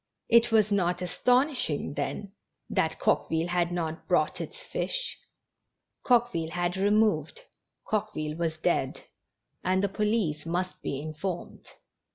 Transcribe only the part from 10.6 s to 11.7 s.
be informed*.